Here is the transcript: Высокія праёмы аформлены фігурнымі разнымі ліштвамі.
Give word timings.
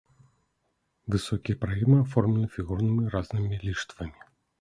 Высокія 1.15 1.59
праёмы 1.65 1.97
аформлены 2.05 2.47
фігурнымі 2.55 3.13
разнымі 3.17 3.61
ліштвамі. 3.67 4.19